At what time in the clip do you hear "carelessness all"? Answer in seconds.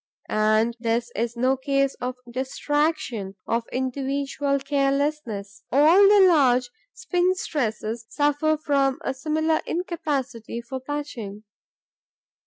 4.57-6.01